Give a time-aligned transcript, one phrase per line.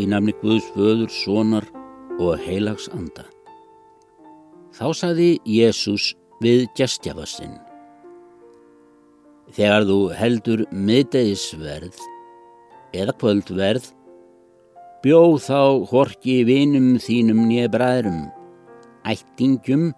[0.00, 1.66] í nafni Guðs föður, sonar
[2.20, 3.24] og heilags anda.
[4.72, 6.12] Þá saði Jésús
[6.42, 7.58] við gestjafastinn.
[9.52, 11.98] Þegar þú heldur miðdegisverð
[12.96, 13.90] eða kvöldverð,
[15.04, 15.60] bjóð þá
[15.90, 18.28] horki vinum þínum nýja bræðrum,
[19.04, 19.90] ættingum,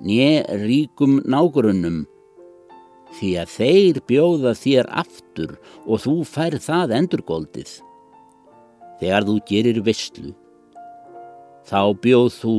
[0.00, 2.04] nýja ríkum nágrunum,
[3.18, 7.76] því að þeir bjóða þér aftur og þú fær það endurgóldið.
[9.00, 10.32] Þegar þú gerir visslu,
[11.68, 12.54] þá bjóð þú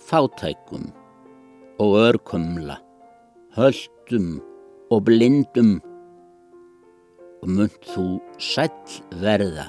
[0.00, 0.88] fátækum
[1.82, 2.78] og örkumla,
[3.56, 4.38] höldum
[4.92, 5.74] og blindum
[7.42, 8.06] og mynd þú
[8.40, 9.68] sæll verða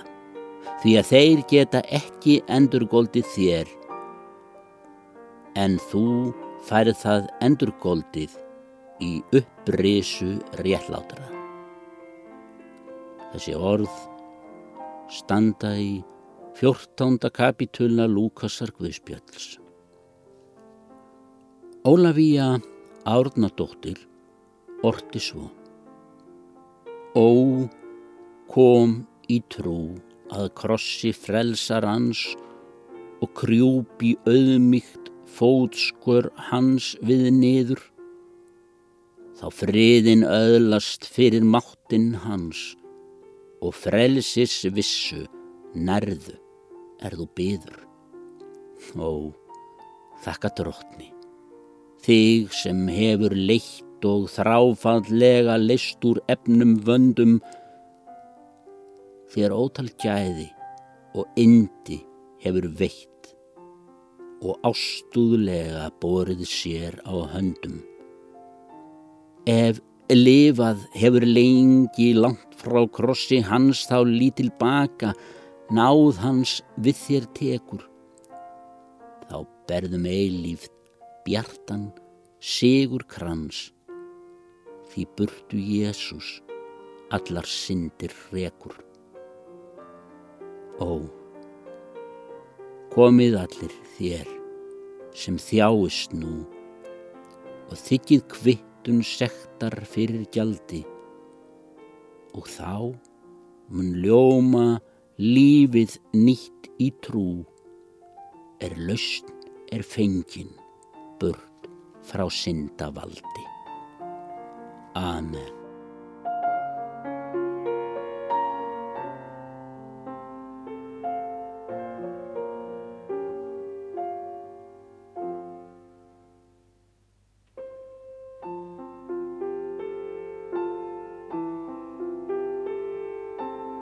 [0.84, 3.76] því að þeir geta ekki endurgóldið þér
[5.60, 6.06] en þú
[6.68, 8.40] færð það endurgóldið
[9.04, 11.28] í upprisu réttlátra.
[13.34, 14.13] Þessi orð
[15.14, 16.02] standa í
[16.58, 19.58] fjórtánda kapitulna Lúkasar Guðspjalls.
[21.86, 22.58] Ólafíja
[23.06, 24.00] Árnadóttir
[24.84, 25.50] orti svo.
[27.14, 27.30] Ó,
[28.50, 29.96] kom í trú
[30.34, 32.26] að krossi frelsar hans
[33.24, 37.82] og krjúpi auðmygt fótskör hans við niður
[39.40, 42.74] þá friðin öðlast fyrir máttinn hans
[43.64, 45.24] og frelsis vissu
[45.74, 46.36] nærðu
[47.04, 47.80] er þú byður.
[49.00, 49.32] Ó,
[50.26, 51.10] þakka dróttni,
[52.04, 57.38] þig sem hefur leitt og þráfallega list úr efnum vöndum,
[59.32, 60.50] þér ótal gæði
[61.16, 62.02] og indi
[62.44, 63.32] hefur veitt
[64.44, 67.80] og ástúðlega borið sér á höndum.
[69.48, 69.80] Ef
[70.12, 75.14] lifað hefur lengi langt frá krossi hans þá lítil baka,
[75.72, 77.84] náð hans við þér tekur.
[79.30, 79.38] Þá
[79.68, 80.74] berðum eilíft
[81.24, 81.92] bjartan
[82.44, 83.72] sigur krans,
[84.92, 86.42] því burtu Jésús
[87.14, 88.76] allar syndir rekur.
[90.84, 91.00] Ó,
[92.92, 94.28] komið allir þér
[95.16, 96.42] sem þjáist nú
[97.70, 100.82] og þykið kvitt vottun sektar fyrir gjaldi
[102.36, 102.92] og þá
[103.72, 104.82] mun ljóma
[105.24, 107.46] lífið nýtt í trú
[108.60, 109.32] er lausn
[109.72, 110.52] er fengin
[111.16, 111.72] burt
[112.04, 113.48] frá syndavaldi.
[115.00, 115.63] Amen.